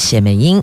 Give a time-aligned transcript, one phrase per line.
[0.00, 0.62] 谢美英，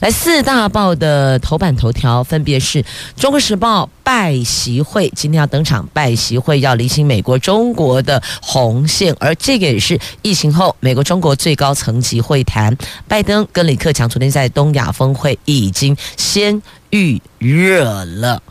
[0.00, 2.82] 来四大报的头版头条分别是
[3.16, 12.76] 《中国时报》拜习会，今天要登场，拜习会要厘清美国、中国的红线，而这个也是疫情后美国、中国最高层级会谈。
[13.08, 18.42] 拜登跟李克强昨天在东亚峰会已经先预热了。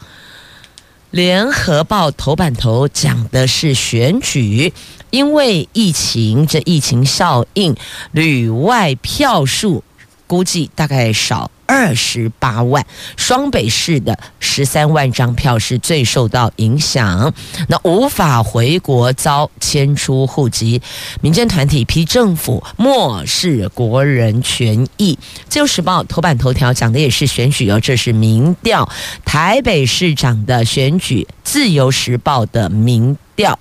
[1.11, 4.73] 联合报头版头讲的是选举，
[5.11, 7.75] 因为疫情，这疫情效应，
[8.11, 9.83] 旅外票数。
[10.33, 12.83] 估计大概少二十八万，
[13.15, 17.31] 双北市的十三万张票是最受到影响，
[17.67, 20.81] 那无法回国遭迁出户籍，
[21.21, 25.19] 民间团体批政府漠视国人权益。
[25.47, 28.89] 自由时报头版头条讲的也是选举哦，这是民调，
[29.23, 33.59] 台北市长的选举，自由时报的民调，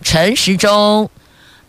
[0.00, 1.10] 陈时中。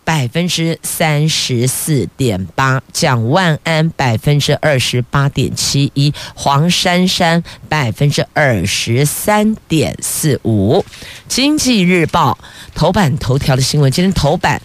[0.06, 10.86] 百分之三十四点八，蒋万安百分之二十八点七一，黄珊珊百分之二十三点四五。
[11.28, 12.38] 经济日报
[12.76, 14.62] 头版头条的新闻，今天头版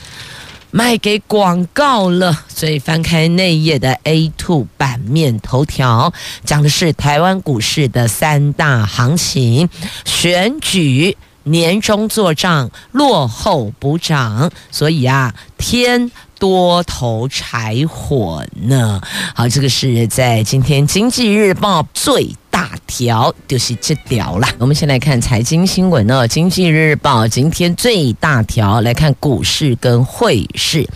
[0.71, 6.13] 卖给广告了，所以翻开内页的 A two 版面头条，
[6.45, 9.69] 讲的是台湾股市的三大行情，
[10.05, 11.17] 选举。
[11.45, 19.01] 年终做账落后补涨，所以啊，添多头柴火呢。
[19.35, 24.49] 好，这个是在今天《经济日报》最大条，就是这条啦。
[24.59, 30.87] 我们先来看财经新闻呢，《经济日报》今天最大条来看股市跟汇市。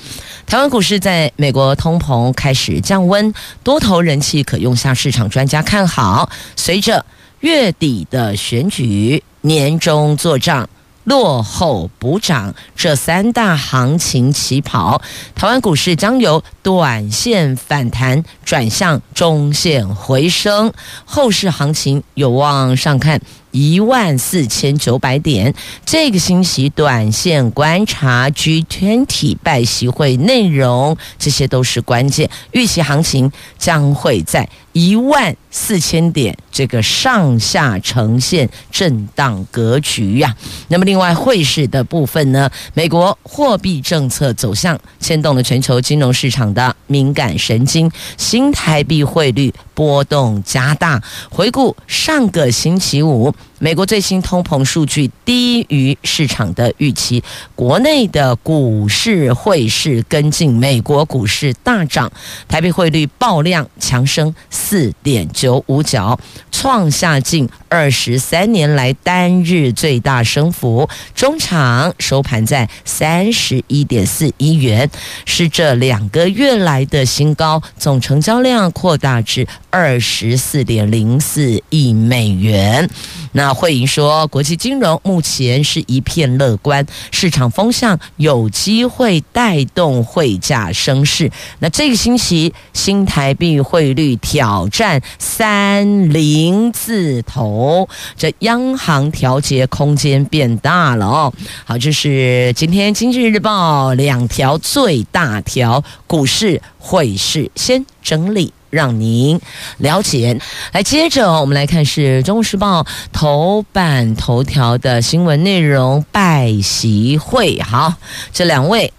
[0.47, 7.05] 台湾股市在美国通膨开始降温，多头人气可用下，市场专家看好，随着
[7.41, 9.23] 月底的选举。
[9.45, 10.67] 年终做账，
[11.05, 15.03] 落后补涨，这三大行情起跑，
[15.35, 20.73] 台湾股市将由短线反弹转向中线回升，
[21.05, 23.21] 后市行情有望上看。
[23.51, 25.55] 一万四千九百点，
[25.87, 32.29] 这个星期短线观察 G20 拜习会内容，这些都是关键。
[32.51, 40.37] 预期行情将会在一万四千点这个上下呈现震荡格局呀、
[40.69, 42.51] 那么，另外汇市的部分呢？
[42.75, 51.01] 美国货币政策走向牵动了全球金融市场的敏感神经，新台币汇率波动加大。
[51.31, 53.33] 回顾上个星期五。
[53.65, 62.13] 美国最新通膨数据低于市场的预期，国内的股市汇市跟进，美国股市大涨，
[62.47, 66.21] 台币汇率爆量强升四点九五角，
[66.53, 74.91] 创下近二十三年来单日最大升幅，中场收盘在三十一点四一元，
[75.25, 82.91] 是这两个月来的新高，总成交量扩大至二十四点零四亿美元。
[83.33, 91.31] 那慧盈说，国际金融目前是一片乐观，市场风向有机会带动汇价升势。
[91.61, 101.33] 那这个星期新台币汇率挑战三零字头，这央行调节空间变大了哦。
[101.65, 108.53] 好，这是今天经济日报两条最大条股市汇市先整理。
[108.75, 109.41] 让您
[109.79, 110.39] 了解。
[110.73, 117.61] 来，接着我们来看是《中国时报》头版头条的新闻内容：拜习会。
[117.63, 117.95] 好，
[118.33, 118.93] 这两位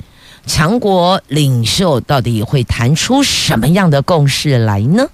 [0.48, 5.08] 强国领袖到底会谈出什么样的共识来呢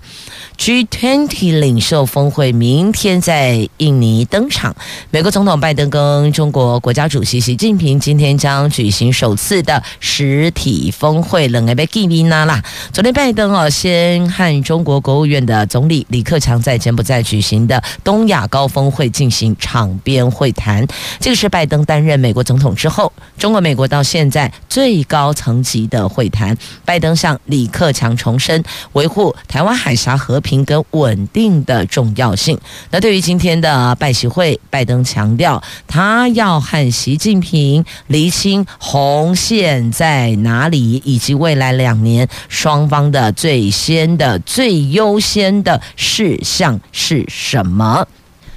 [0.62, 4.76] ？G20 领袖峰会明天在印尼登场。
[5.10, 11.48] 美国总统拜登跟中国国家主席习近平今天将举行首次的实体峰会。
[11.48, 12.64] 冷爱被记名啦。
[12.94, 20.86] 昨天拜登哦，先和中国国务院的总理李克强在柬埔寨举行的东亚高峰会进行场边会谈。
[21.20, 26.56] 这个是拜登担任美国总统之后，中国美国到现在最高层级的会谈。
[26.86, 28.64] 拜登向李克强重申
[28.94, 30.51] 维护台湾海峡和平。
[30.52, 32.60] 平跟稳定的重要性。
[32.90, 48.06] 那对于今天的拜习会，拜登强调他要和习近平厘清红线在哪里，以及未来两年双方的最先的、最优先的事项是什么，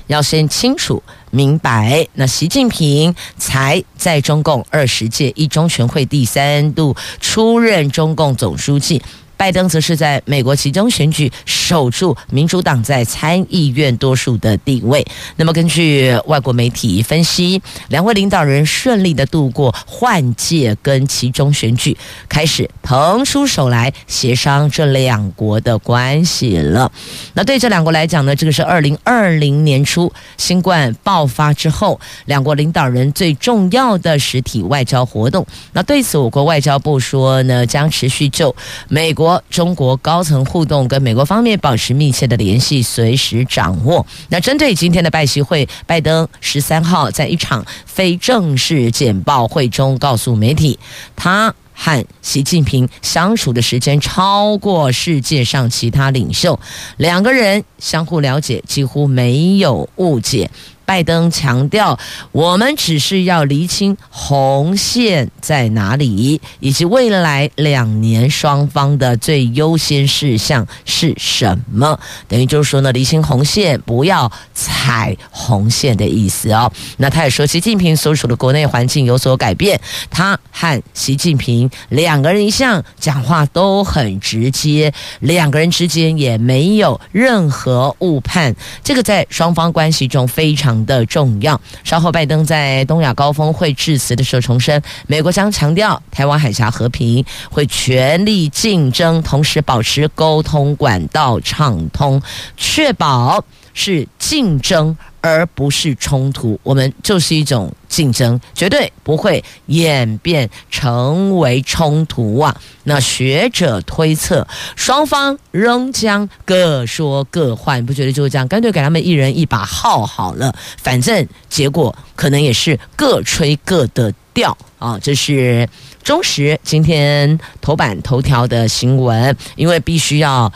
[0.09, 1.01] 要先清楚
[1.31, 2.05] 明白。
[2.15, 9.01] 那习近平才在中共二十届一中全会第三度出任中共总书记。
[9.37, 11.31] 拜登则是在美国期中选举
[11.65, 15.03] 守住民主党在参议院多数的地位。
[15.37, 21.97] 那么，根据外国媒体分析，两位领导人顺利的度过换届跟其中选举，
[22.29, 26.93] 开始腾出手来协商这两国的关系了。
[27.33, 35.47] 那对这两国来讲呢，这个是二零二零年初新冠爆发之后，两国领导人最重要的实体外交活动。
[35.73, 38.55] 那对此，我国外交部说呢，将持续就
[38.89, 39.15] 美。
[39.15, 44.05] 国中国高层互动跟美国方面保持密切的联系，随时掌握。
[44.29, 50.79] 那针对今天的拜习会，拜登十三号在一场非正式简报会中告诉媒体，
[51.17, 56.59] 他和习近平相处的时间超过世界上其他领袖，
[56.97, 60.49] 两个人相互了解，几乎没有误解。
[60.85, 61.99] 拜登强调，
[62.33, 71.99] 我们只是要厘清红线在哪里，以及未来两年双方的最优先事项是什么。
[72.29, 76.71] 等于就是说呢，厘清红线，不要踩红线的意思哦。
[76.99, 79.81] 那他也说，习近平所处的国内环境有所改变，
[80.11, 88.55] 他和习近平两个人一向讲话都很直接，两个人之间也没有任何误判。
[88.83, 91.61] 这个在双方关系中非常的重要。
[91.83, 102.23] 稍后，拜登在东亚高峰会致辞的时候重申，美国将强调台湾海峡和平，会全力竞争，同时保持沟通管道畅通，
[102.57, 103.45] 确保
[103.75, 104.97] 是竞争。
[105.25, 112.55] 而不是冲突，我们就是一种竞争，绝对不会演变成为冲突啊！
[112.83, 118.47] 那学者推测，双方仍将各说各话，你不觉得就是这样？
[118.47, 124.99] 干脆给他们一人一把号好了，反正结果可能也是各吹各的调啊！
[125.03, 125.67] 这是
[126.03, 130.53] 中时今天头版头条的新闻，因为必须要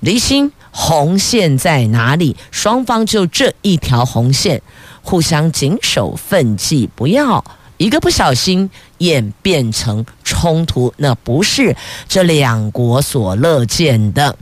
[0.00, 0.52] 离心。
[0.70, 2.36] 红线在哪里？
[2.50, 4.62] 双方就这一条红线，
[5.02, 7.44] 互相谨守分际，不要
[7.76, 11.76] 一个不小心演变成冲突，那不是
[12.08, 14.36] 这两国所乐见的。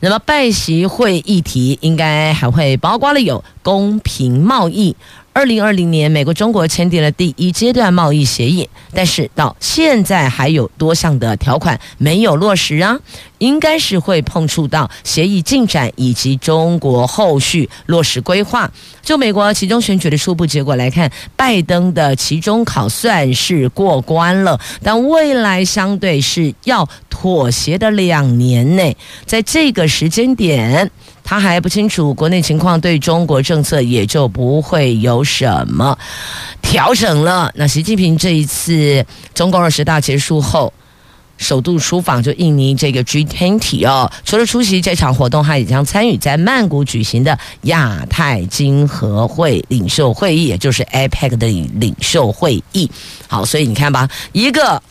[0.00, 4.96] 那么拜习会议题应该还会包括了有公平贸易。
[5.34, 12.96] 二零二零年，美国中国签订了第一阶段贸易协议，但是到现在还有多项的条款没有落实啊，
[13.38, 18.70] 应该是会碰触到协议进展以及中国后续落实规划。
[19.02, 28.96] 就美国其中选举的初步结果来看，拜登的期中考算是过关了，但未来相对是要妥协的两年内，
[29.26, 30.92] 在这个时间点。
[31.24, 35.98] 他还不清楚国内情况，对中国政策也就不会有什么
[36.60, 37.50] 调整了。
[37.54, 40.70] 那习近平这一次中共二十大结束后，
[41.38, 52.90] 首度出访就印尼这个 G20 哦，除了出席这场活动，他也将参与在曼谷举行的亚太经合会领袖会议，也就是 APEC 的领袖会议。
[53.26, 54.82] 好，所以你看吧，一个。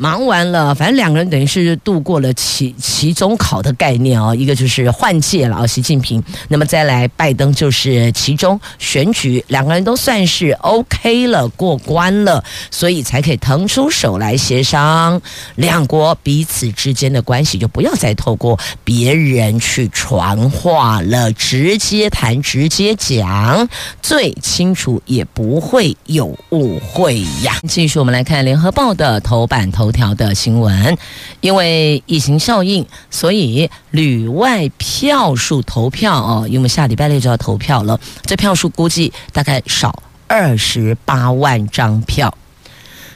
[0.00, 15.20] 忙完了，反正两个人等于是度过了期期中考的概念哦，一个就是换届了啊，习近平，那么再来拜登就是其中选举，两个人都算是 OK 了，过关了，所以才可以腾出手来协商，
[15.56, 23.68] 两国彼此之间的关系就不要再透过别人去传话了，直接谈，直接讲，
[24.00, 27.58] 最清楚也不会有误会呀。
[27.66, 29.87] 继续我们来看联合报的头版头。
[29.88, 30.96] 头条的新闻，
[31.40, 42.34] 因为疫情效应，所以旅外票数投票哦，因为下礼拜六就要投票了，这票数估计大概少二十八万张票。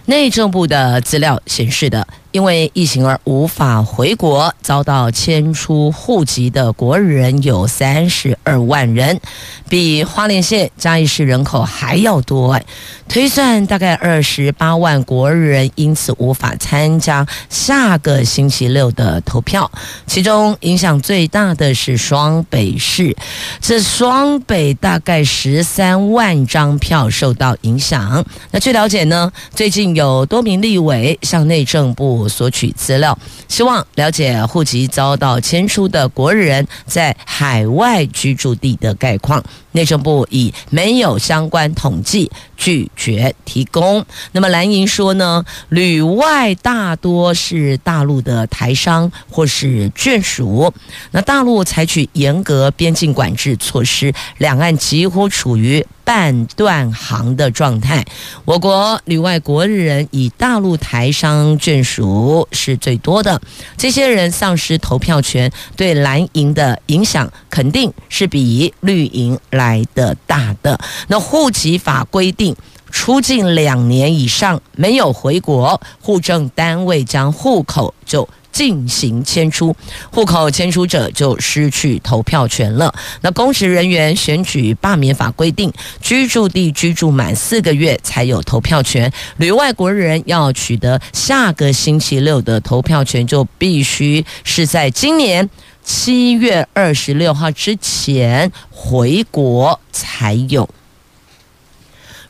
[0.06, 2.08] 内政部的资料显示的。
[2.32, 9.20] 因为疫情而无法回国，遭到迁出户籍的国人有三十二万人，
[9.68, 12.58] 比花莲县嘉义市人口还要多。
[13.06, 19.70] 推算大概二十八万国人因此无法参加下个星期六的投票。
[20.06, 23.14] 其中影响最大的是双北市，
[23.60, 28.24] 这双北大概十三万张票受到影响。
[28.50, 32.21] 那据了解呢，最近有多名立委向内政部。
[32.28, 39.42] 索取资料，希望了解户籍遭到迁出的国人在海外居住地的概况。
[39.74, 44.04] 内政部以没有相关统计，拒绝提供。
[44.32, 50.74] 那么蓝营说呢，旅外大多是大陆的台商或是眷属。
[51.12, 58.04] 那大陆采取严格边境管制措施，两岸几乎处于半断航的状态。
[58.44, 63.40] 我国旅外国人以大陆台商眷属是最多的，
[63.76, 70.78] 这些人丧失投票权，对蓝营的影响肯定是比绿营来的大的。
[71.08, 72.56] 那户籍法规定，
[72.90, 79.74] 出境两年以上没有回国，户政单位将户口就进行迁出，
[80.12, 82.94] 户口迁出者就失去投票权了。
[83.22, 89.10] 那公职人员选举罢免法规定，居住地居住满四个月才有投票权。
[89.38, 95.48] 旅外国人要取得下个星期六的投票权，就必须是在今年
[95.82, 100.68] 七月二十六号之前回国才有。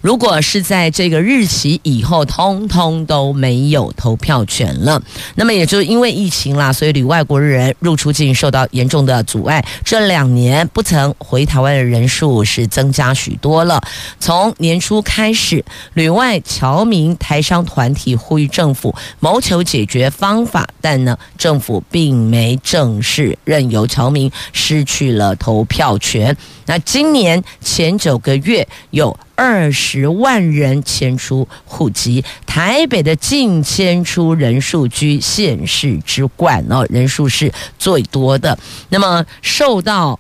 [0.03, 5.01] 如果是在这个日期以后，通通都没有投票权了，
[5.37, 9.65] 那么也就因为疫情啦，所以旅外国人入出境受到严重的阻碍。
[9.85, 13.81] 这两年不曾回台湾的人数是增加许多了。
[14.19, 26.37] 从年初开始，旅外侨民台商团体呼吁政府谋求解决方法，但呢，政府并没正式，任由侨民失去了投票权。
[26.73, 38.59] 那今年前九个月有二十万人迁出户籍，台北的净迁出人数居县市之冠哦，人数是最多的。
[38.89, 40.19] 那么受到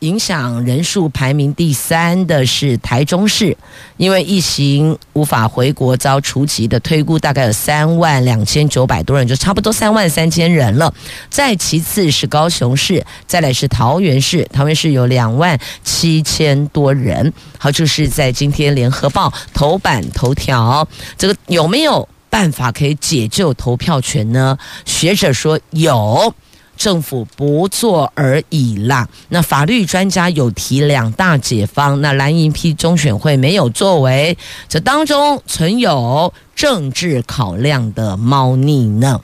[0.00, 3.56] 影响人数排名第三的是台中市，
[3.96, 10.94] 因为疫情无法回国遭除籍的推估大概有三万两千九百多人，就差不多三万三千人了。
[11.28, 17.32] 再其次是高雄市，再来是桃园市，桃园市有两万七千多人。
[17.58, 20.86] 好，就是在今天联合报头版头条，
[21.16, 24.56] 这个有没有办法可以解救投票权呢？
[24.84, 26.32] 学者说有。
[26.78, 29.06] 政府不做而已啦。
[29.28, 39.20] 那法律专家有提两大解方，那蓝营批中选会没有作为，这当中存有政治考量的猫腻呢。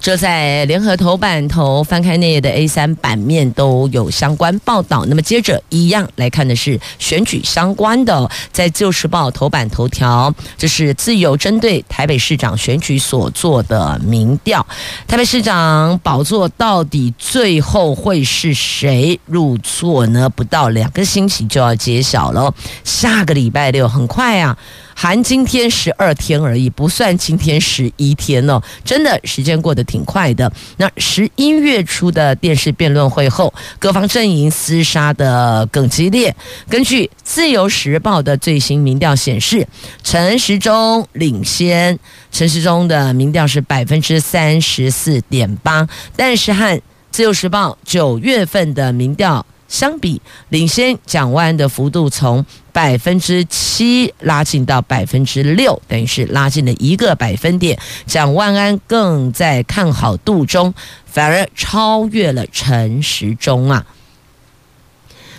[0.00, 5.04] 这在联合头版头翻开内页的 A 三版面都有相关报道。
[5.06, 14.66] 那么接着一样来看的是选举相关的，在《旧时报》头版头条，这是自由针对台北市长选举所做的民调。
[15.06, 20.30] 台北市长宝座到底最后会是谁入座呢？
[20.30, 22.54] 不到两个星期就要揭晓了，
[22.84, 24.56] 下个礼拜六很快啊。
[25.02, 30.52] 含今天十二天而已，不算今天十一天哦，真的时间过得挺快的。
[30.76, 36.36] 那十一月初的电视辩论会后，各方阵营厮杀得更激烈。
[36.68, 39.66] 根据《自由时报》的最新民调显示，
[40.04, 41.98] 陈时中领先，
[42.30, 46.76] 陈时中的民调是百分之三十四点八，但是和
[47.10, 49.46] 《自由时报》九月份的民调。
[49.70, 57.78] 相比领先蒋万安的幅度从百分之七拉近到百分之六，等于是拉近了一个百分点。
[58.04, 60.74] 蒋万安更在看好度中，
[61.06, 63.86] 反而超越了陈时中啊！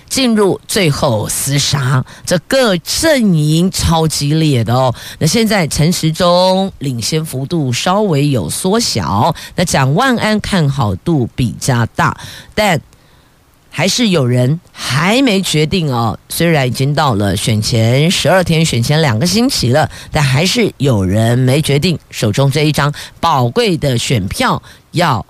[0.07, 4.95] 进入最后厮杀，这各阵营超激烈的哦。
[5.19, 12.17] 那现在陈时中领先幅度稍微有缩小，那蒋万安看好度比较大，
[12.55, 12.81] 但。
[13.73, 24.61] 还是有人还没决定哦，虽然已经到了选前十二天，选前两个星期了，但还是有人没决定手中这一张宝贵的选票
[24.91, 25.25] 要。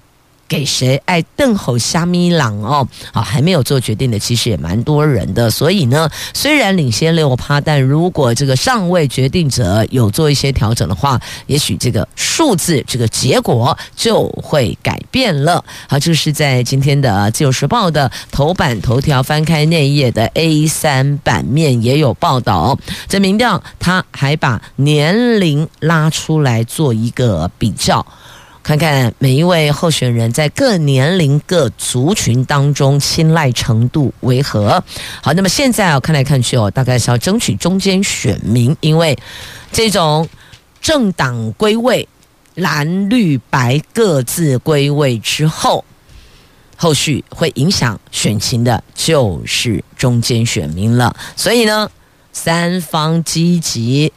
[0.51, 2.85] 给谁爱邓侯虾米郎哦？
[3.13, 5.49] 好，还没有做决定的，其实也蛮多人的。
[5.49, 11.17] 所以呢，虽然领先六趴，但如果这个尚未决定者有做一些调整的话，
[11.47, 15.63] 也许这个数字、这个结果就会改变了。
[15.87, 22.77] 好，这是在今天的《自由时报》的头版头条，翻开内页的 A 三版面也有报道。
[23.07, 28.05] 这民调他还把年龄拉出来做一个比较。
[28.63, 34.83] 看看每一位候选人在各年龄、各族群当中青睐程度为何？
[35.21, 39.17] 好，那么现在啊，看来看去哦，大概是要争取中间选民，因为
[39.71, 40.29] 这种
[40.79, 42.07] 政党归位、
[42.53, 45.83] 蓝绿白各自归位之后，
[46.77, 51.15] 后续会影响选情的，就是中间选民了。
[51.35, 51.89] 所以呢，
[52.31, 54.13] 三方积极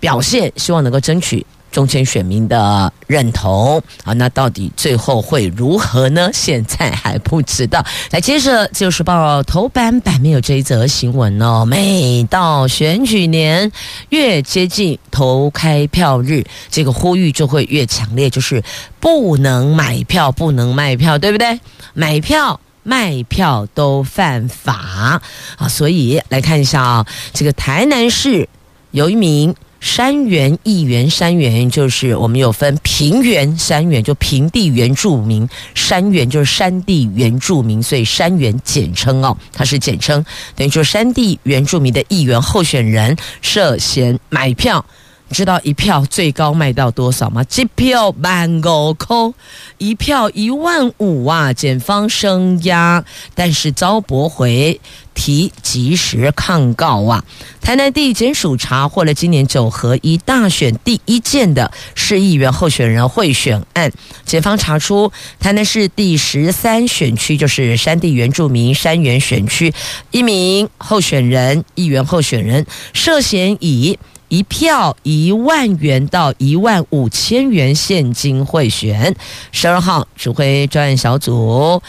[0.00, 1.46] 表现，希望能够争取。
[1.76, 6.30] 中间选民的认同啊，那到底最后会如何呢？
[6.32, 7.84] 现在还不知道。
[8.10, 11.66] 来，接着《自由时报》头版版面有这一则新闻哦。
[11.66, 13.70] 每到选举年，
[14.08, 18.62] 越接近投开票日，这个呼吁就会越强烈，就是
[18.98, 21.60] 不能买票，不能卖票，对不对？
[21.92, 22.58] 买票。
[22.88, 25.20] 卖票都犯法
[25.58, 25.68] 啊！
[25.68, 28.48] 所以来看一下啊，这个台南市
[28.92, 44.84] 有一名山原议员，山原就是我们有分平原山原，就平地原住民，山原就是山地原住民，所以山原简称哦，它是简称，等于说山地原住民的议员候选人涉嫌买票。
[45.28, 47.44] 你知道一票最高卖到多少吗？
[47.56, 49.16] 一票万五块，
[49.78, 51.52] 一票一万五啊！
[51.52, 53.04] 检方声押，
[53.34, 54.80] 但是遭驳回，
[55.14, 57.24] 提即时抗告啊！
[57.60, 63.90] 台南地检署查获了今年九合一大选第一件的市议员候选人贿选案，
[64.24, 69.74] 检方查出台南市第十三选区，就是山地原住民山原选区，
[70.12, 73.98] 一名候选人议员候选人涉嫌以。
[74.36, 79.16] 一票一万元到一万五千元现金贿选，
[79.50, 81.80] 十二号指挥专案小组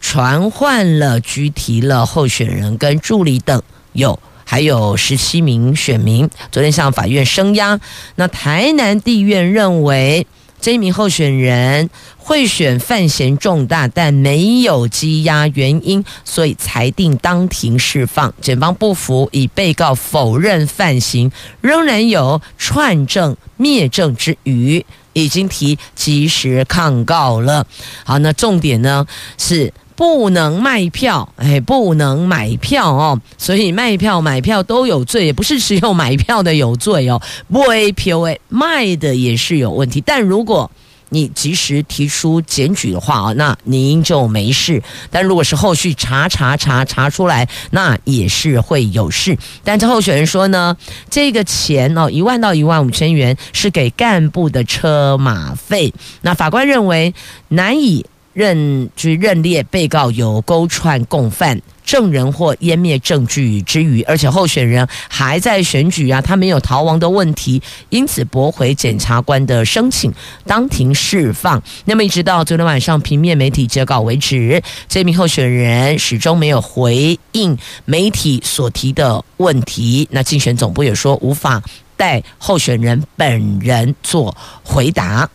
[0.00, 3.60] 传唤了拘提了候选人跟助理等
[3.92, 7.80] 有还有十七名选民，昨天向法院声押。
[8.14, 10.28] 那台南地院认为
[10.60, 11.88] 这一名候选人。
[12.18, 18.34] 贿选犯嫌重大，但没有羁押原因，所以裁定当庭释放。
[18.40, 27.64] 检方不服，以被告否认犯行，仍然有串证灭证之余，已经提及时抗告了。
[28.02, 29.06] 好，那重点呢
[29.38, 40.02] 是不能卖票，哎，不能买票哦，所以卖票买票都有罪，也不是只有买票的有罪哦，卖票诶，卖的也是有问题。
[40.04, 40.70] 但如果
[41.08, 44.82] 你及时提出检举的话啊，那您就没事。
[45.08, 49.38] 但如果是后续查查查查出来，那也是会有事。
[49.62, 50.76] 但这候选人说呢，
[51.08, 55.94] 这个钱哦，一万到一万五千元是给干部的车马费。
[56.22, 57.14] 那法官认为
[57.48, 58.04] 难以
[58.36, 61.58] 认去认列被告有勾串共犯。
[61.86, 70.12] 证人或湮灭证据之余，而且候选人还在选举啊，他没有逃亡的问题，因此驳回检察官的申请，
[70.44, 71.62] 当庭释放。
[71.84, 80.08] 那么一直到昨天晚上平面媒体截稿为止，这名候选人始终没有回应媒体所提的问题。
[80.10, 81.62] 那竞选总部也说无法
[81.96, 85.30] 代候选人本人做回答。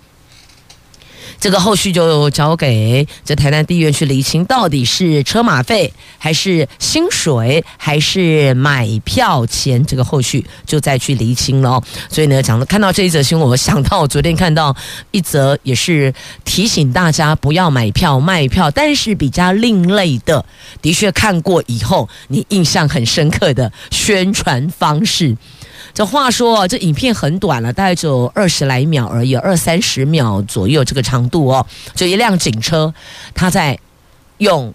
[1.41, 9.83] 这个后续就交给这台南地院去厘清，到底是车马费还是薪水还是买票钱？
[9.87, 11.81] 这个后续就再去厘清了。
[12.09, 14.75] 所以呢，讲到看到这一则新闻，我想到我昨天看到
[15.09, 16.13] 一则，也是
[16.45, 20.45] 提醒大家不要买票卖票，但是比较另类的，
[20.79, 25.35] 的确看过以后你印象很深刻的宣传方式。
[25.93, 31.65] 这话说，这影片很短了，大概只有二十来秒而已，二三十秒左右这个长度哦。
[31.93, 32.93] 就一辆警车，
[33.33, 33.77] 他在
[34.37, 34.73] 用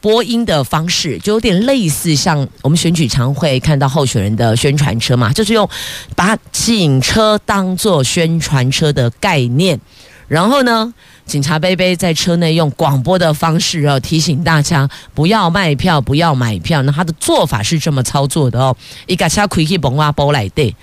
[0.00, 5.68] 播音的方式，就有点类似像我们选举常会看到候选人的宣传车嘛，就是用
[6.14, 9.80] 把警车当做宣传车的概念，
[10.28, 10.92] 然后呢。
[11.30, 16.82] 警察杯杯在车内用广播的方式哦，提醒大家不要卖票，不要买票。
[16.82, 20.74] 那他的做法是这么操作的哦，一个车开去蒙阿波来对，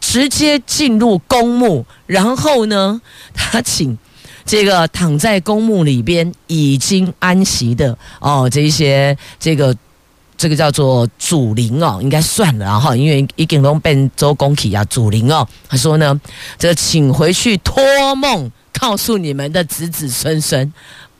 [0.00, 3.00] 直接进入公墓，然后呢，
[3.32, 3.96] 他请
[4.44, 9.72] 这个躺在公墓里边已经安息的哦，这一些这个
[10.36, 16.20] 这个叫做祖灵哦，应该算了哈，因为已经都变周公体啊，祖灵哦，他说呢，
[16.58, 17.80] 这请回去托
[18.16, 18.50] 梦。
[18.78, 20.72] 告诉你们的子子孙孙，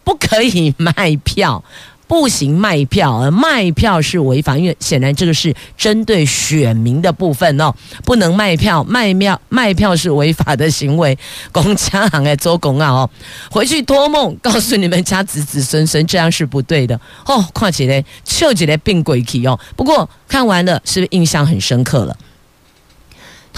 [0.05, 1.63] 不可以卖票，
[2.07, 11.19] 不行卖票，而卖票是违法，因为显然这个是针对选民的部分哦，不能卖票，卖票卖票是违法的行为。
[11.53, 13.11] 公家行来做公啊哦，
[13.51, 17.45] 回去托梦告诉你们家子子孙孙，这样是不对的哦。
[17.53, 19.59] 况且呢，就起来病鬼气哦。
[19.77, 22.17] 不过看完了，是不是印象很深刻了？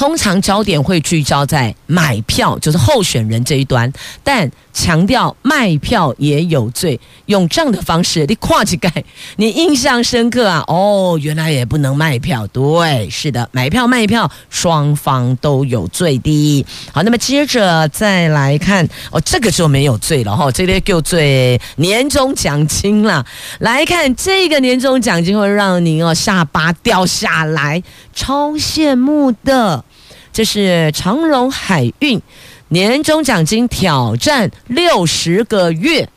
[0.01, 3.93] 通常焦点会聚焦在买票，就是候选人这一端，
[4.25, 8.91] 但强调卖票也有罪，用这样的方式，你跨起盖，
[9.37, 10.65] 你印象深刻啊？
[10.69, 16.65] 哦，原来也不能卖票，对，是的，买票卖票双方都有罪的。
[16.95, 23.27] 好，那么接着再来看，哦，这个就没有罪了哈、哦，这个就罪年终奖金了。
[23.59, 27.83] 来看这个年终奖金会让您哦下巴掉下来，
[28.15, 29.85] 超羡慕的。
[30.33, 32.21] 这是长荣海运
[32.69, 36.09] 年终奖金挑战六十个月。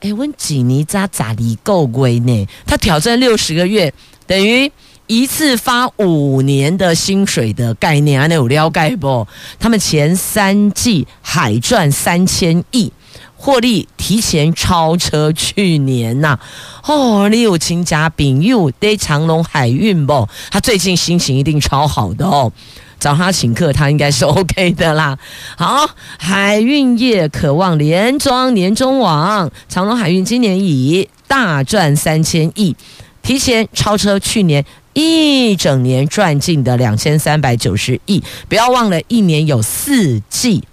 [0.00, 2.46] 哎，问几尼扎咋离够贵呢？
[2.66, 3.92] 他挑战六十个月，
[4.26, 4.70] 等于
[5.06, 8.26] 一次发五年的薪水的概念啊？
[8.26, 9.26] 那有了解不？
[9.58, 12.92] 他们前三季海赚三千亿。
[13.40, 16.40] 获利提前超车去年呐、啊！
[16.86, 20.28] 哦，你有亲家朋友对长隆海运不？
[20.50, 22.52] 他最近心情一定超好的哦，
[22.98, 25.18] 找他请客，他应该是 OK 的啦。
[25.56, 32.74] 好，海运业渴望连庄年终王，长隆海运今年以大赚三千亿，
[33.22, 38.22] 提前超车去年一整年赚进的两千三百九十亿。
[38.48, 40.64] 不要忘了，一年有四季。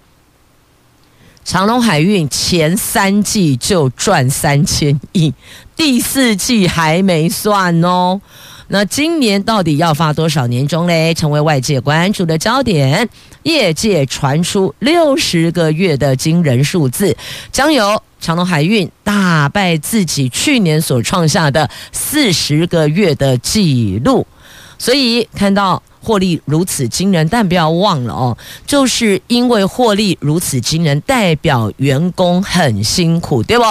[1.44, 5.32] 长隆海运前三季就赚三千亿，
[5.76, 8.20] 第四季还没算哦。
[8.68, 11.14] 那今年到底要发多少年终嘞？
[11.14, 13.08] 成为外界关注的焦点。
[13.42, 17.16] 业界传出六十个月的惊人数字，
[17.52, 24.26] 将由长荣海运打败自己去年所创下的四十个月的记录。
[24.78, 25.82] 所以看到。
[26.02, 33.64] 获利如此惊人，但不要忘了哦，就是因为获利如此惊人，代表员工很辛苦，对不？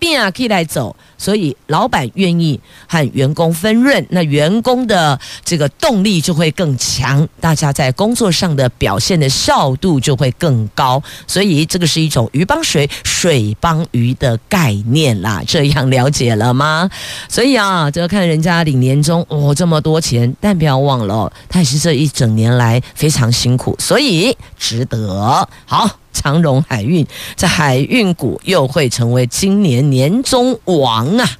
[0.00, 0.96] 变啊，可以来走。
[1.16, 2.58] 所以老板愿意
[2.88, 11.00] 和员工分润，那员工的这个动力就会更强，大家在工作上的表现的效度就会更高。
[11.26, 15.42] 所以这个是一种鱼帮水，水帮鱼的概念啦。
[15.46, 16.90] 这样了解了吗？
[17.28, 25.46] 所以啊，这个看人家领年终哦，这么多钱，但不要忘了，他也是这一整年来非常辛苦，所以值得。
[25.66, 25.86] 好。
[26.12, 31.30] 长荣海运这海运股又会成为今年年终王啊！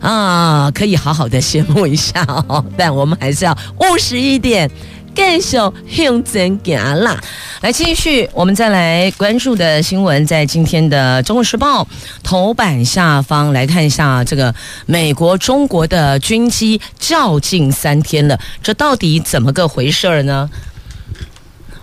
[0.00, 2.64] 啊，可以好好的羡慕一下哦。
[2.76, 4.70] 但我们还是要务实一点，
[5.14, 5.56] 继续
[5.88, 7.20] 向前行啦。
[7.60, 11.82] 来，继续我们再来关注的新闻，在今天的《中国时报》
[12.22, 14.54] 头版下方来看一下，这个
[14.86, 20.50] 美国、中国的军机较劲三天了，这到底怎么个回事儿呢？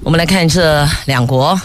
[0.03, 1.59] 我们来看这两国。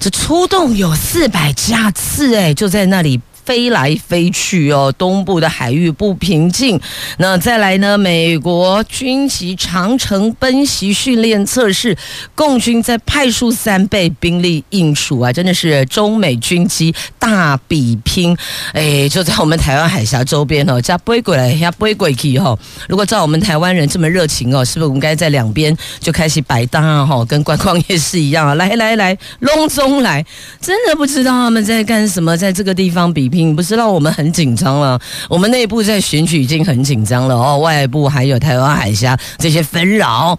[0.00, 3.20] 这出动有四百架次，哎，就在那里。
[3.48, 6.78] 飞来飞去哦，东部的海域不平静。
[7.16, 7.96] 那再来呢？
[7.96, 11.96] 美国军机长城奔袭训练测试，
[12.34, 15.32] 共军在派出三倍兵力应处啊！
[15.32, 18.36] 真的是中美军机大比拼。
[18.74, 22.58] 哎，就在我们台湾海峡周边哦，加飞过来，加飞过去哦。
[22.86, 27.06] 如果照我们台湾人这么热情哦，是不是我们该在两边就开始摆档啊？
[27.06, 28.54] 哈，跟观光夜市一样啊！
[28.56, 30.22] 来来来，隆中来，
[30.60, 33.37] 真的不知道他们在干什么，在这个地方比拼。
[33.44, 40.38] 你不知道我们很紧张了，我们内部在选举已经很紧张了哦，外部还有台湾海峡这些纷扰，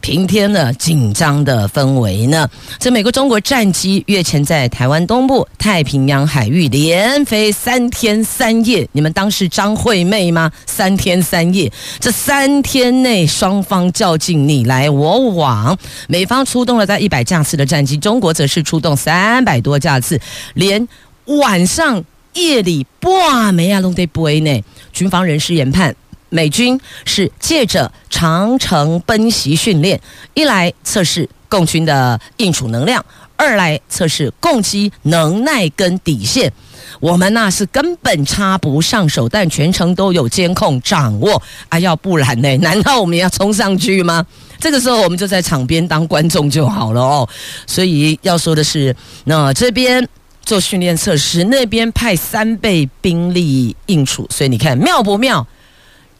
[0.00, 2.48] 平添了紧张的氛围呢。
[2.78, 10.50] 这美国、中国战机月前在台湾东部太平洋海域连飞三天三夜，你们当是张惠妹吗？
[10.66, 15.76] 三天三夜，这三天内双方较劲你来我往，
[16.08, 20.20] 美方出动了在一百架次的战机，中国则是出动三百多架次，
[20.54, 20.86] 连
[21.26, 22.04] 晚上。
[22.36, 24.62] 夜里半没啊，拢在飞呢。
[24.92, 25.94] 军方人士研判，
[26.28, 29.98] 美军是借着长城奔袭训练，
[30.34, 33.04] 一来测试共军的应处能量，
[33.36, 36.52] 二来测试共机能耐跟底线。
[37.00, 41.42] 我们那、是根本插不上手，但全程都有监控掌握。
[41.70, 42.56] 啊，要不然呢？
[42.58, 44.24] 难道我们要冲上去吗？
[44.60, 47.28] 这个时候我们就在场边当观众就好了哦。
[47.66, 48.94] 所以要说的是，
[49.24, 50.06] 那这边。
[50.46, 55.46] 做训练测试，那边派三倍兵力应处，所以你看妙不妙？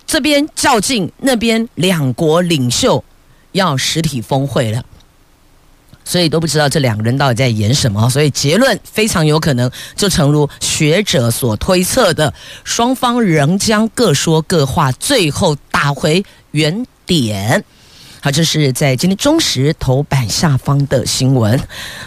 [0.04, 3.02] 这边较劲，那边两国领袖
[3.52, 4.84] 要实体峰会了，
[6.04, 8.10] 所以都不知道这两个人到底在演什么。
[8.10, 12.34] 所以结论非常有可能就诚如学者所推测的，
[12.64, 17.64] 双方仍将各说各话，最后打回原点。
[18.26, 21.56] 好，这是在今天中时头版下方的新闻。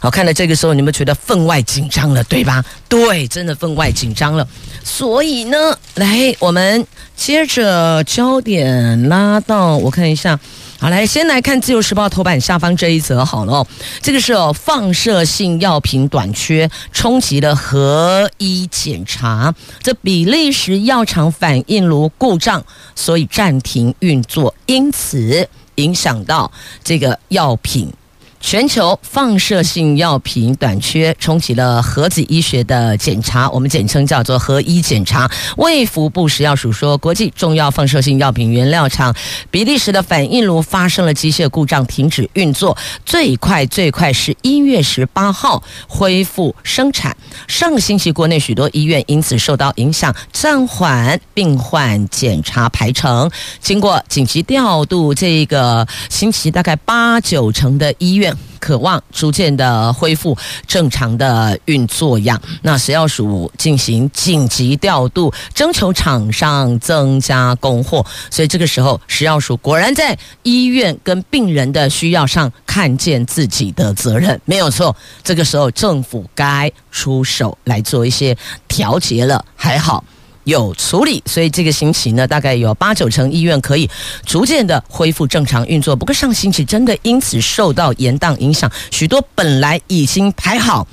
[0.02, 2.62] 好，看到这个时候，你们觉得分外紧张了，对吧？
[2.90, 4.46] 对，真的分外紧张了。
[4.84, 10.38] 所以呢，来，我们接着焦点拉到，我看一下。
[10.78, 13.66] 好，来，先来看《自由时报》头版下方这一则好了。
[14.02, 22.62] 这个是哦，放射性药品短缺冲击了核一检查，这比利时药厂反应炉故障，
[22.94, 25.48] 所以暂停运作，因此。
[25.80, 26.52] 影响到
[26.84, 27.92] 这个药品
[28.40, 35.30] 全球放射性药品短缺，冲击了核子医学的检查，我们简称叫做核医检查。
[35.58, 39.14] 卫福部食药署说，国际重要放射性药品原料厂
[39.52, 42.76] 比利时的反应炉发生了机械故障，停止运作，
[43.06, 47.16] 最快最快是一月十八号恢复生产。
[47.48, 53.30] 上个星期，国内许多医院因此受到影响，暂缓病患检查排程。
[53.60, 58.29] 经过紧急调度，这个星期大概八九成的医院。
[58.60, 60.38] 渴望逐渐的恢复
[60.68, 74.96] 正常的运作样，那食药署进行紧急调度，征求厂商增加供货，所以这个时候食药署果然在医院跟病人的需要上看见自己的责任，没有错。
[75.24, 78.38] 这个时候政府该出手来做一些
[78.68, 80.04] 调节了，还好。
[80.50, 83.90] 有处理，所以这个星期呢，大概有八九成医院可以
[84.26, 85.96] 逐渐的恢复正常运作。
[85.96, 90.86] 不过上星期真的因此受到延宕影响，许多本来已经排好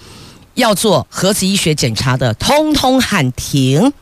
[0.55, 3.93] 要做核磁医学检查的，通通喊停。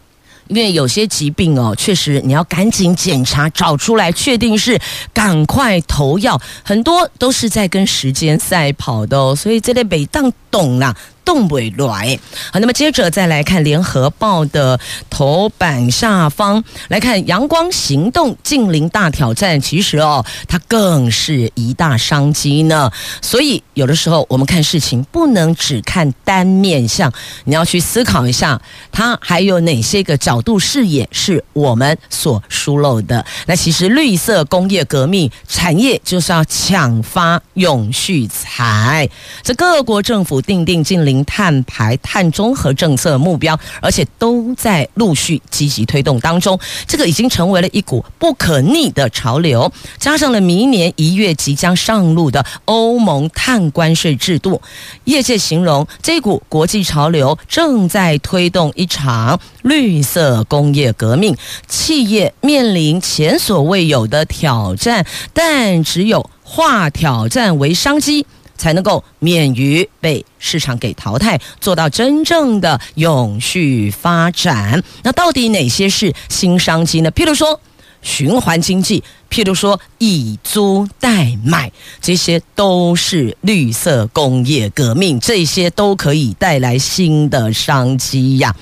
[0.49, 4.79] 因为有些疾病哦，确实你要赶紧检查找出来，确定是
[5.11, 9.35] 赶快投药，很多都是在跟时间赛跑的哦。
[9.35, 10.95] 所以这类每当懂了。
[11.25, 12.19] 动不来。
[12.53, 19.61] 好，那么接着再来看《联合报》的头版下方，来看“阳光行动近邻大挑战”。
[19.63, 22.91] 其实哦，它更是一大商机呢。
[23.23, 27.13] 所以有的时候我们看事情不能只看单面相，
[27.45, 28.61] 你要去思考一下，
[28.93, 33.25] 它还有哪些个角度视野是我们所疏漏的。
[33.47, 39.09] 那其实绿色工业革命产业就是要抢发永续财，
[39.43, 46.59] 这各国政府定定近邻碳排、碳中和政策目标，而且都在陆续积极推动当中。
[46.87, 49.71] 这个已经成为了一股不可逆的潮流。
[49.99, 54.63] 加上了明年一月即将上路的欧盟碳关税制度，
[55.05, 61.37] 业界形容这股国际潮流正在推动一场绿色工业革命，
[61.69, 68.27] 企业面临前所未有的挑战，但只有化挑战为商机。
[68.57, 74.83] 才能够免于被市场给淘汰，做到真正的永续发展。
[75.03, 77.11] 那到底哪些是新商机呢？
[77.13, 77.61] 譬如说
[78.03, 88.55] 循环经济，譬如说以租代买，这些都是绿色工业革命，这些都可以带来新的商机呀。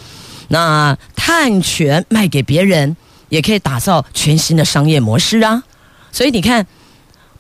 [0.48, 2.96] 那碳权卖给别人，
[3.28, 5.62] 也可以打造全新的商业模式啊。
[6.10, 6.66] 所以你看。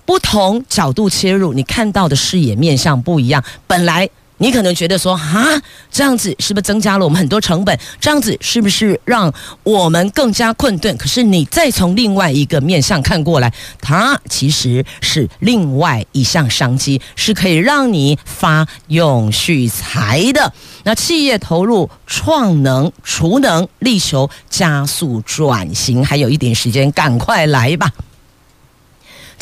[0.04, 3.42] 不同角度切入，你看到的视野面向不一样。
[3.66, 5.62] 本来你可能觉得说啊，
[5.92, 7.78] 这样子是不是增加了我们很多成本？
[8.00, 10.96] 这样子是不是让我们更加困顿？
[10.96, 20.52] 可是你再从另外一个面向看过来，它其实是另外一项商机，是可以让你发永续财的。
[20.82, 27.92] 那企业投入创能、储能，力求加速转型，还有一点时间，赶快来吧。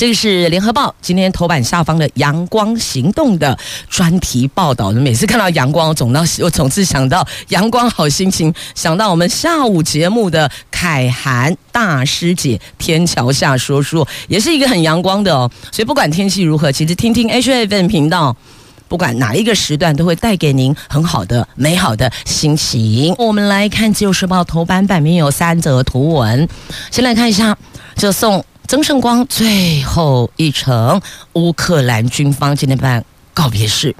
[0.00, 3.58] 这个是联合报今天头版下方的“阳光行动”的
[3.90, 4.90] 专题报道。
[4.92, 15.50] 每次看到阳光，我总到我总是想到阳光好心情，想到我们下午节目的凯涵大师姐天桥下说书，也是一个很阳光的哦。
[15.70, 18.34] 所以不管天气如何，其实听听 HFM 频道，
[18.88, 23.14] 不管哪一个时段，都会带给您很好的、美好的心情。
[23.18, 26.48] 我们来看《自由时报》头版版面有三则图文，
[26.90, 27.54] 先来看一下，
[27.96, 28.42] 就送。
[28.70, 31.02] 曾圣光最后一程，
[31.32, 33.04] 乌克兰军方今天办
[33.34, 33.96] 告别式。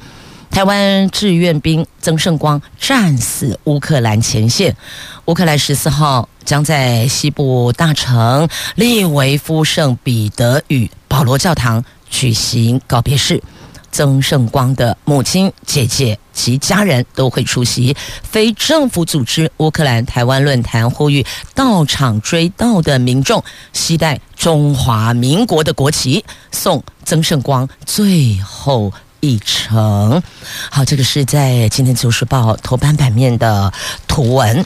[0.49, 4.77] 台湾志愿兵曾圣光战死乌克兰前线，
[5.25, 13.43] 乌克兰十四号将在西部大城利维夫圣彼得与保罗教堂举行告别式。
[13.91, 17.95] 曾圣光的母亲、姐姐及家人都会出席。
[18.23, 21.25] 非政府组织乌克兰台湾论坛呼吁
[21.55, 30.23] 到场追悼的民众携带中华民国的国旗，送曾圣光最后一程。
[30.71, 33.71] 好，这个是在今天《旧时报》头版版面的
[34.09, 34.65] 图文。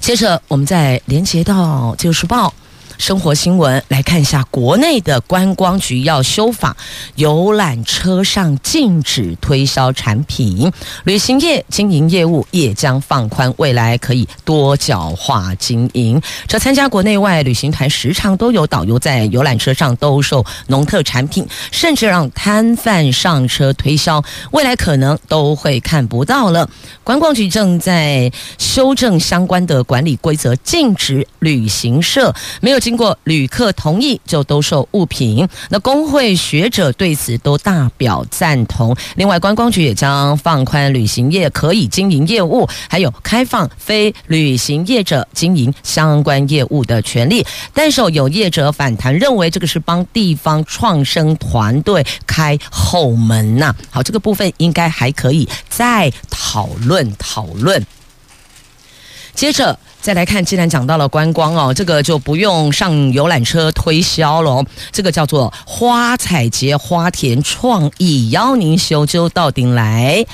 [0.00, 2.48] 接着，我们再连接到《旧时报》。
[3.00, 6.76] 生活新闻来看一下，国内的观光局要修法，
[7.14, 10.70] 游览车上禁止推销产品，
[11.04, 16.20] 旅行业经营业务也将放宽，未来可以多角化经营。
[16.46, 26.68] 这参加国内外旅行团时常都有导游在游览车上兜售农特产品，甚至让摊贩上车推销，未来可能都会看不到了。
[27.02, 35.48] 观光局正在修正相关的管理规则，禁止旅行社没有经过旅客同意就兜售物品。
[35.68, 38.96] 那工会学者对此都大表赞同。
[39.14, 47.46] 另外，观光局也将放宽旅行业可以经营业务，还有开放非旅行业者经营相关业务的权利。
[47.72, 57.86] 但是有业者反弹，认为这个是帮地方创生团队开后门呐、好，这个部分应该还可以再讨论讨论。
[59.32, 59.78] 接着。
[60.02, 64.66] 再来看，既然讲到了观光哦，这个就不用上游览车推销了哦。
[64.90, 70.24] 这个叫做花彩节花田创意，邀您修究到顶来。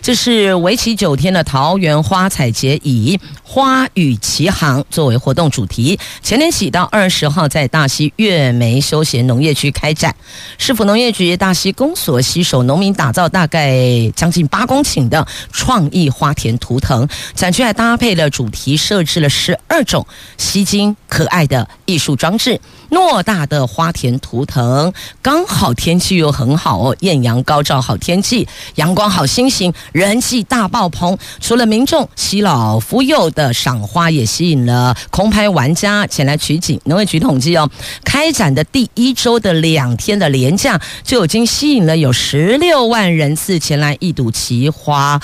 [0.00, 5.96] 这是为期九天的桃园花彩节，以花语齐航作为活动主题。
[6.20, 10.12] 前天起到二十号，在大溪月梅休闲农业区开展。
[10.58, 13.78] 市府农业局大溪公所携手农民打造大概
[14.16, 17.06] 将近八公顷的创意花田图腾，
[17.36, 19.11] 展区还搭配了主题设置。
[19.12, 20.06] 试了十二种
[20.38, 22.58] 吸睛可爱的艺术装置，
[22.90, 31.18] 偌大的花田图腾，刚好天气又很好哦，艳阳高照，好天气，阳光好心情，人气大爆棚。
[31.40, 32.08] 除了民众
[32.40, 36.80] 老妇幼的赏花，也吸引了空拍玩家前来取景。
[36.84, 37.68] 农业局统计哦，
[38.02, 45.20] 开展的第一周的两天的连假，就已经吸引了有十六万人次前来一睹奇花。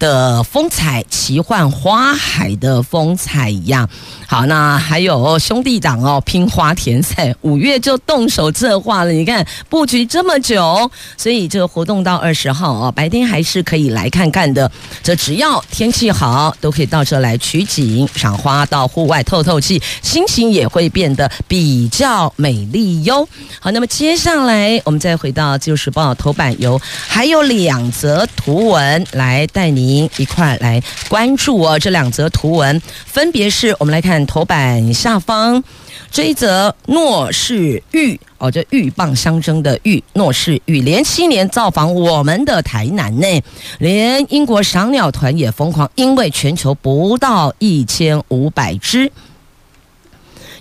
[0.00, 3.88] 的风采，奇幻花海的风采一样。
[4.30, 9.10] 好，那还有兄弟档哦，拼花田赛，五月就动手策划了。
[9.10, 14.70] 你看布局这么久，所以这个活动到二十号哦，白天还是可以来看看的。
[15.02, 23.28] 这只要天气好，都可以到这来取景、赏花，到户外透透气，心情也会变得比较美丽哟。
[23.58, 29.70] 好，那么接下来我们再回到《自由时报》头版，有还有两则图文来带。
[29.70, 35.62] 您一块来关注哦，这两则图文分别是我们来看头版下方
[36.10, 43.42] 追责诺氏玉哦，这鹬蚌相争的鹬诺世玉连七年造访我们的台南呢，
[43.78, 49.10] 连英国赏鸟团也疯狂，因为全球不到一千五百只。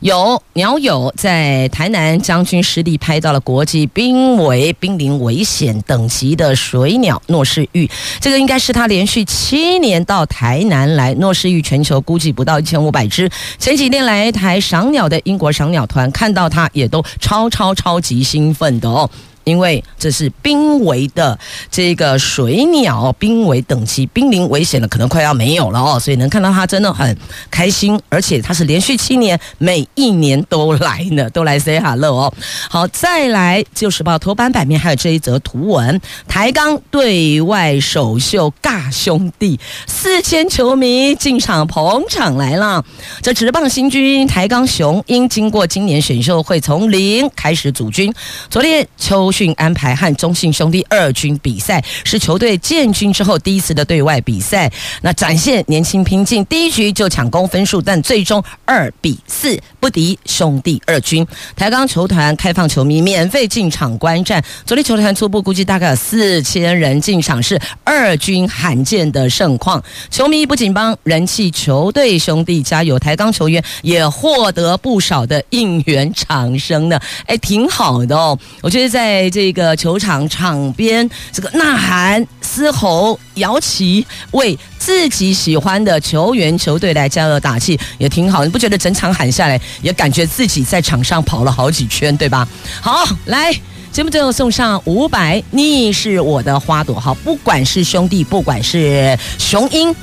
[0.02, 7.90] 有鸟友在台南将军湿地拍到了国际濒危濒临危险等级的水鸟诺氏玉，
[8.22, 11.14] 这个应该是他连续七年到台南来。
[11.16, 13.30] 诺氏玉全球估计不到一千五百只。
[13.58, 19.10] 前几天来台赏鸟的英国赏鸟团看到它，也都超超超级兴奋的哦。
[19.50, 21.38] 因为这是濒危的
[21.72, 27.18] 这个水鸟，濒危等级，濒临危险的，可能快要没有了哦，所以能看到它真的很
[27.50, 32.34] 开心，而且它是连续七年，每一年都来呢，都来 say hello 哦。
[32.70, 42.86] 好，再来就是报头版版面还有这一则图文，台钢对外首秀尬兄弟，四千球迷进场捧场来了。
[43.24, 48.14] 这职棒新军台钢雄鹰经过今年选秀会从零开始组军，
[48.48, 49.34] 昨天秋。
[49.40, 54.70] 训安排和中信兄弟二军比赛，是球队建军之后第一次的对外比赛。
[55.02, 61.26] 那展现年轻拼劲，第一局就抢攻分数，但最终二比四不敌兄弟二军。
[61.56, 64.44] 台钢球团开放球迷免费进场观战。
[64.66, 69.82] 昨天球团初步估计大概有四千人进场，是二军罕见的盛况。
[70.12, 77.00] 球迷不仅帮人气球队兄弟加油，台钢球员也获得不少的应援掌声呢。
[77.26, 79.19] 哎，挺好的哦，我觉得在。
[79.20, 88.46] 在这个球场场边，这个呐喊、嘶吼、摇旗，为自己喜欢的球员、球队来加油打气，也挺好。
[88.46, 92.48] 你不觉得整场喊下来，也感觉自己在场上跑了好几圈，对吧？
[92.80, 93.54] 好，来，
[93.92, 96.98] 节目最后送上五百，你是我的花朵。
[96.98, 99.94] 好，不管是兄弟，不管是雄鹰，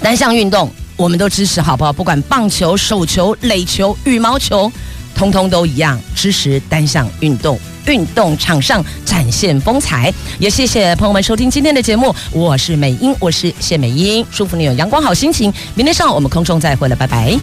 [0.00, 1.92] 单项运动我们都支持，好不好？
[1.92, 4.70] 不管棒球、手球、垒球、羽毛球，
[5.16, 7.58] 通通都一样，支持单项运动。
[7.86, 12.14] 运动场上展现风采，也谢谢朋友们收听今天的节目。
[12.32, 15.52] 我是美英，我是谢美英，祝福你有阳光好心情。
[15.74, 17.38] 明天上午我们空中再会了，拜拜。